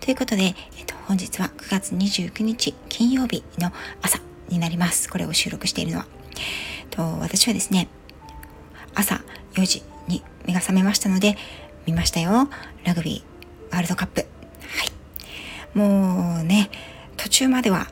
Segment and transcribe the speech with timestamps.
[0.00, 0.42] ということで、
[0.78, 5.08] えっと、本日は9月29日金曜日の朝になります。
[5.08, 6.06] これを収録しているのは。
[6.90, 7.88] と私はですね、
[8.94, 9.22] 朝
[9.54, 11.36] 4時に目が覚めましたので、
[11.86, 12.48] 見ましたよ。
[12.84, 14.20] ラグビーワールドカップ。
[14.22, 14.26] は
[14.84, 15.78] い。
[15.78, 16.70] もうね、
[17.16, 17.88] 途中までは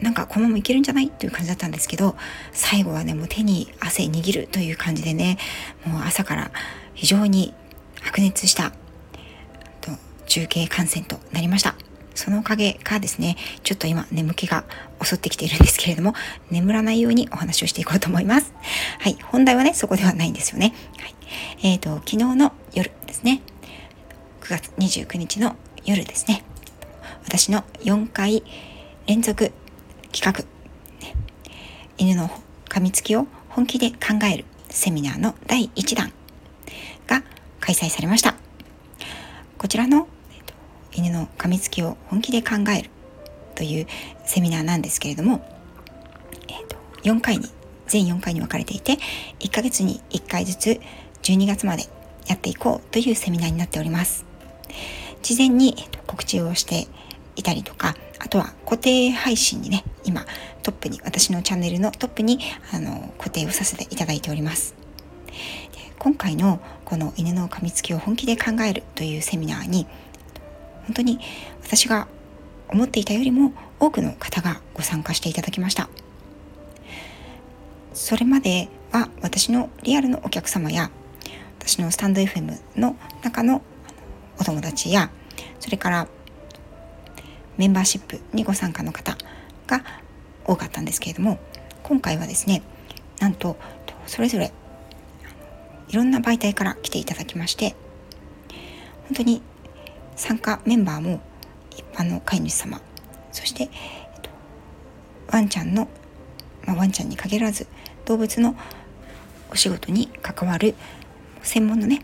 [0.00, 1.08] なんかこのままいけるんじゃない？
[1.08, 2.16] という感じだったんですけど、
[2.52, 5.38] 最後はね、もう手に汗握るという感じでね、
[5.84, 6.50] もう朝から
[6.94, 7.54] 非常に
[8.02, 8.72] 白熱した
[10.36, 11.74] 中継観戦となりました。
[12.14, 14.64] そのおかげかですね、ちょっと今眠気が
[15.02, 16.12] 襲ってきているんですけれども、
[16.50, 18.52] 眠らないようにお話をしていこうと思います。
[19.00, 20.74] はい、本題はね、そこではないんですよね。
[20.98, 21.14] はい、
[21.62, 23.40] えっ、ー、と、昨日の夜ですね、
[24.42, 26.44] 9月29日の夜ですね、
[27.24, 28.44] 私の4回
[29.06, 29.52] 連続
[30.12, 30.44] 企画、
[31.02, 31.14] ね、
[31.96, 32.28] 犬の
[32.68, 36.12] 噛みつきを本気で考えるセミナーの第1弾
[37.06, 37.22] が
[37.58, 38.34] 開催されました。
[39.56, 40.08] こちらの
[40.96, 42.90] 犬の噛みつきを本気で考える
[43.54, 43.86] という
[44.24, 45.46] セミナーなんですけれども、
[46.48, 47.48] えーと、4回に
[47.86, 48.98] 全4回に分かれていて
[49.40, 50.80] 1ヶ月に1回ずつ
[51.22, 51.84] 12月まで
[52.26, 54.24] やっていこうというセミナーになっております。
[55.22, 55.74] 事前に、
[56.06, 56.86] 告知をして
[57.34, 60.24] いたりとかあとは固定配信にね今
[60.62, 62.38] トップに私のチャンネルのトップに
[62.72, 64.74] あの固定をさせていただいております。
[65.98, 69.86] 今回のこの犬の噛みつきを本気で考えるというセミナーに
[70.86, 71.20] 本当に
[71.62, 72.08] 私が
[72.68, 75.88] 思っていたよりも多くの方がご参加していただきました。
[77.96, 80.90] それまでは私のリアルのお客様や
[81.58, 83.62] 私のスタンド FM の中の
[84.38, 85.10] お友達や
[85.58, 86.08] それから
[87.56, 89.16] メンバーシップにご参加の方
[89.66, 89.82] が
[90.44, 91.38] 多かったんですけれども
[91.82, 92.62] 今回はですね
[93.18, 93.56] なんと
[94.06, 94.52] それぞれ
[95.88, 97.74] いろんな媒体から来ていただきまして
[99.08, 99.40] 本当に
[100.16, 101.20] 参加メンバーも
[101.70, 102.80] 一般の飼い主様
[103.30, 103.70] そして、えっ
[104.22, 104.30] と、
[105.28, 105.88] ワンちゃんの、
[106.64, 107.66] まあ、ワンちゃんに限らず
[108.06, 108.56] 動物の
[109.50, 110.74] お仕事に関わる
[111.42, 112.02] 専門のね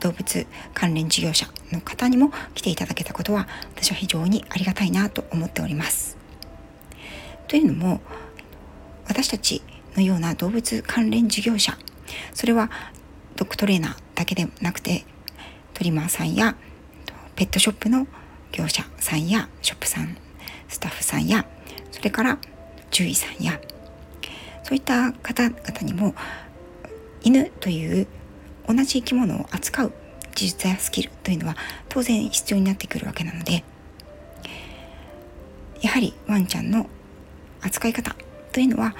[0.00, 6.16] 動物関連事業者の方にも来ていただけたことは私は非常にありがたいなと思っております。
[7.48, 8.00] というのも
[9.06, 9.62] 私たち
[9.96, 11.76] のような動物関連事業者
[12.34, 12.70] それは
[13.36, 15.04] ドッグトレーナーだけでなくて
[15.74, 16.56] トリマーさんや
[17.38, 18.08] ペットショップの
[18.50, 20.16] 業者さんやショップさん
[20.66, 21.46] スタッフさんや
[21.92, 22.36] それから
[22.90, 23.60] 獣医さんや
[24.64, 26.16] そういった方々にも
[27.22, 28.08] 犬という
[28.66, 29.92] 同じ生き物を扱う
[30.34, 31.56] 技術やスキルというのは
[31.88, 33.62] 当然必要になってくるわけなので
[35.80, 36.90] やはりワンちゃんの
[37.60, 38.16] 扱い方
[38.50, 38.96] というのは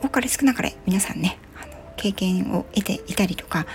[0.00, 1.40] 多かれ少なかれ皆さんね
[1.96, 3.66] 経験を得ていたりとか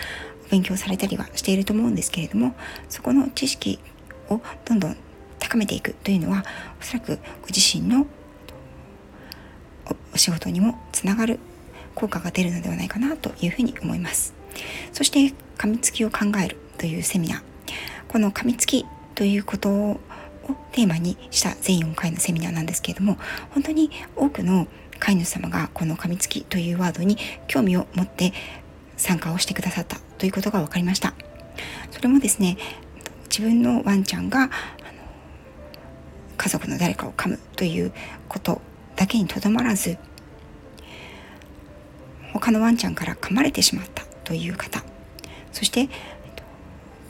[0.50, 2.56] 勉強されたりはしていると思うんですけれども
[2.90, 3.80] そこの知識
[4.30, 4.98] をどんどん
[5.40, 6.44] 高めていくというのは
[6.82, 8.08] おそらくご自身の
[10.14, 11.40] お仕事にもつながる
[11.96, 14.34] 効果が出るのではないかなというふうに思います。
[14.92, 17.42] そして噛みつきを考えるというセミナー。
[18.08, 18.86] この噛みつき
[19.16, 20.00] ということを
[20.72, 23.18] テーマにした全4回のセミナーなんですけれども
[23.50, 24.68] 本当に多くの
[25.00, 28.34] 飼い主様がこの噛みつきというワードに興味を持って
[28.98, 31.14] 参加をしてくださったということが分かりました。
[31.92, 32.58] それもですね
[33.30, 34.50] 自分のワンちゃんが
[36.38, 37.92] 家族の誰かを噛むという
[38.30, 38.62] こと
[38.96, 39.98] だけにとどまらず
[42.34, 44.84] 他のワンちゃんから噛まれてしまったという方
[45.52, 45.90] そして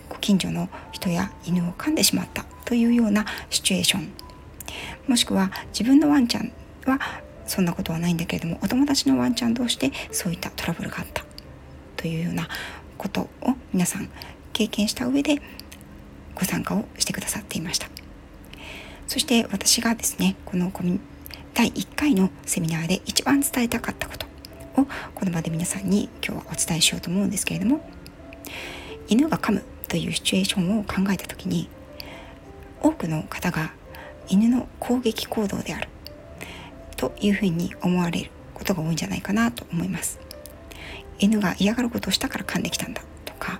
[0.10, 4.10] ご近所の人や犬を噛んでしまったというようなシチュエーション
[5.08, 6.52] もしくは自分のワンちゃん
[6.86, 7.00] は
[7.46, 11.27] そんなことはないんだけれどもお友達のワンちゃん同士でそういったトラブルがあった。
[11.98, 12.48] というような
[12.98, 14.10] ことを皆さん
[14.54, 15.42] 経験した上で
[16.36, 17.90] ご参加をしてくださっていました。
[19.08, 20.72] そして私がですねこの
[21.54, 24.28] 第1回のセミナーで一番伝えたかったこと
[24.82, 24.86] を
[25.16, 27.90] この場で皆さんに今日はお伝えしようと思うんですけれども
[29.08, 31.70] 犬が噛むというシチュエーションを考えた時に
[32.82, 33.72] 多くの方が
[34.28, 35.88] 犬の攻撃行動である
[36.98, 40.27] というふうに思われることが多いんじゃないかなと思います。
[41.20, 43.60] 犬が嫌がることをしたから噛んできたんだとか。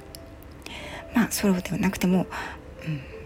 [1.14, 2.28] まあそうではなくても、
[2.86, 3.18] うん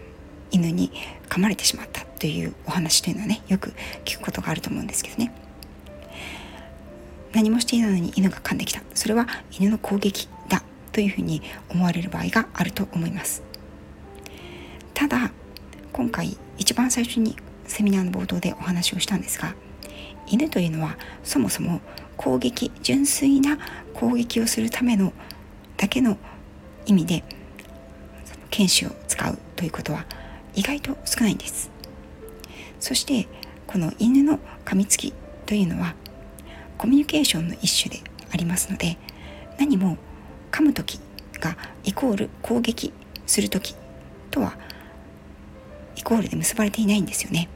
[0.52, 0.92] 犬に
[1.28, 3.72] 噛まれてしまったというお話というのはねよく
[4.04, 5.32] 聞くことがあると思うんですけどね。
[7.32, 8.82] 何もしていないのに犬が噛んできた。
[8.94, 10.62] それは犬の攻撃だ
[10.92, 11.40] というふうに
[11.70, 13.42] 思われる場合があると思います。
[14.92, 15.32] ただ
[15.92, 17.36] 今回一番最初に
[17.66, 19.54] セミナーの冒頭でお話をしたんですが
[20.26, 21.80] 犬というのはそもそも
[22.16, 23.58] 攻撃純粋な
[23.94, 25.12] 攻撃をするための
[25.76, 26.16] だけの
[26.86, 27.24] 意味で
[28.50, 30.04] 犬種を使うということは
[30.54, 31.70] 意外と少ないんです。
[32.80, 33.28] そして
[33.66, 35.12] この犬の噛みつき
[35.46, 35.94] というのは
[36.76, 38.02] コミュニケーションの一種で
[38.32, 38.98] ありますので
[39.58, 39.96] 何も
[40.50, 40.98] 噛む時
[41.40, 42.92] がイコール攻撃
[43.26, 43.74] する時
[44.30, 44.56] とは
[45.96, 47.48] イコールで結ばれていないんですよね。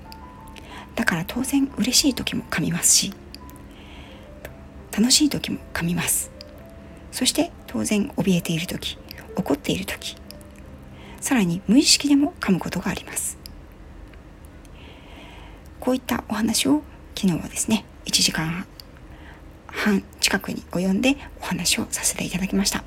[0.94, 3.12] だから当然嬉しい時も噛みますし
[4.96, 6.30] 楽しい時も噛みます。
[7.12, 8.96] そして当然怯えている時
[9.36, 10.16] 怒っている時。
[11.20, 13.36] さらに無意識でも噛むことがあります。
[15.80, 16.82] こういったお話を
[17.14, 18.66] 昨日はですね1時間
[19.66, 22.82] 半近くに及んでお話をさせていただきました。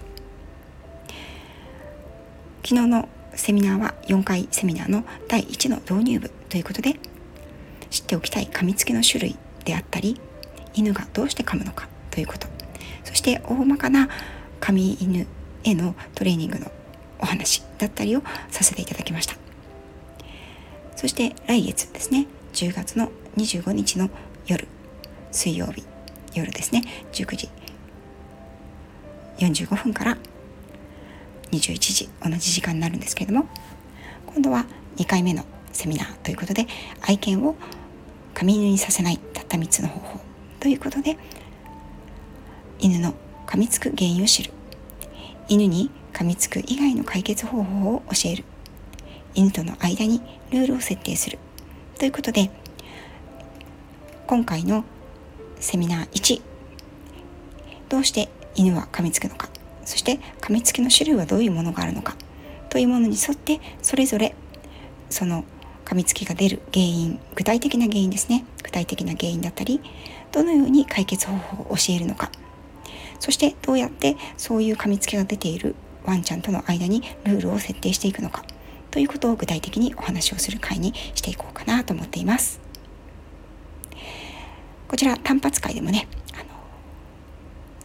[2.63, 6.99] 昨日のセミナーは4回セミナーの第1の導入部ということで
[7.91, 10.19] 知っておきたい噛みつきの種類であったり
[10.73, 11.87] 犬がどうして噛むのか
[12.19, 12.47] ということ。
[13.05, 14.09] そして大まかな
[14.59, 15.25] 噛み犬
[15.63, 16.69] へのトレーニングの
[17.17, 19.37] お話だったりをさせていただきました。
[20.97, 22.27] そして来月ですね。
[22.51, 24.09] 10月の25日の
[24.47, 24.67] 夜。
[25.31, 25.85] 水曜日。
[26.33, 26.83] 夜ですね。
[27.13, 27.49] 19時。
[29.37, 30.17] 45分から
[31.53, 32.09] 21時。
[32.21, 33.47] 同じ時間になるんですけれども。
[34.25, 34.65] 今度は
[34.97, 36.67] 2回目のセミナーということで
[37.01, 37.55] 愛犬を
[38.33, 40.19] 髪犬にさせないたった3つの方法
[40.59, 41.17] ということで
[42.79, 43.13] 犬の
[43.45, 44.51] 噛みつく原因を知る。
[45.49, 48.45] 犬に噛みつく以外の解決方法を教える。
[49.35, 50.21] 犬との間に
[50.51, 51.39] ルールを設定する。
[51.97, 52.49] ということで
[54.27, 54.85] 今回の
[55.59, 56.41] セミナー1
[57.89, 59.49] どうして犬は噛みつくのか。
[59.83, 62.15] そして噛みつきの種類はどういうものがあるのか。
[62.69, 64.35] というものに沿ってそれぞれ
[65.09, 65.43] その
[65.83, 68.45] 噛みつきが出る原因具体的な原因ですね。
[68.63, 69.81] 具体的な原因だったり
[70.31, 72.31] どのように解決方法を教えるのか。
[73.19, 75.75] そしてどうやってそういう噛みつきが出ている
[76.05, 78.43] ワンちゃんとの間にルールを設定していくのか
[78.91, 82.59] ということを具体的にお話をする会にしていこうかなと思っています。
[84.87, 86.45] こちら単発会でもねあの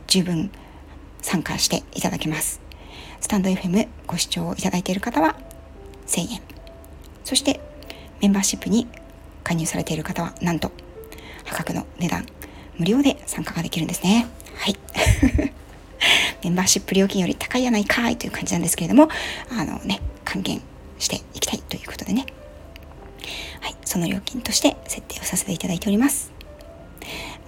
[0.06, 0.50] 十分
[1.20, 2.60] 参加していただけます。
[3.20, 5.36] スタンド FM ご視聴いただいている方は
[6.06, 6.40] 1000円。
[7.24, 7.60] そして
[8.20, 8.86] メンバーシップに
[9.42, 10.72] 加入されている方はなんと
[11.44, 12.26] 破格の値段
[12.78, 14.26] 無料で参加ができるんですね。
[14.56, 14.76] はい
[16.44, 19.08] メンバーシップ料金より高いやないかいという感じなんですけれども、
[19.50, 20.60] あのね、還元
[20.98, 22.26] していきたいということでね、
[23.60, 26.32] はい、その料金として設定をさせていただいております。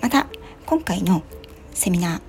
[0.00, 0.26] また、
[0.64, 1.22] 今回の
[1.74, 2.20] セミナ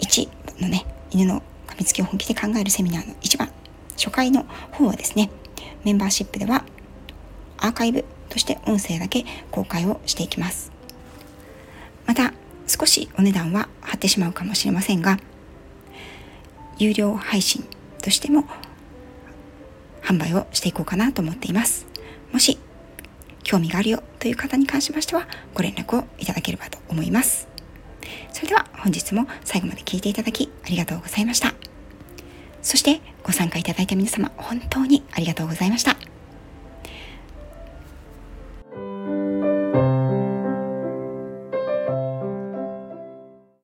[0.00, 3.52] ー1のね、犬の噛みつきを本気で考えるセミナーの1番、
[3.96, 5.30] 初回の方はですね、
[5.84, 6.64] メンバーシップでは
[7.58, 10.72] アーカイブとして音声だけ公開をしていきます。
[12.06, 12.32] また、
[12.82, 15.20] 少しお値段は張ってしまうかもしれませんが、
[16.78, 17.64] 有料配信
[18.02, 18.44] としても
[20.02, 21.86] 販売をしていこうかなと思っています。
[22.32, 22.58] もし
[23.44, 27.46] 興味があるよという方に関しましてはご連絡をいただければと思います。
[28.32, 31.54] それでは本日も最後まで聞いていただきありがとうございました。
[32.62, 35.96] そしてご参加いただいた皆様本当にありがとうございました。